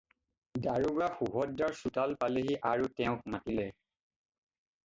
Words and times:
দাৰোগা 0.61 1.09
সুভদ্ৰাৰ 1.19 1.77
চোতাল 1.81 2.17
পালেগৈ 2.23 2.57
আৰু 2.73 2.91
তেওঁক 3.01 3.31
মাতিলে। 3.35 3.71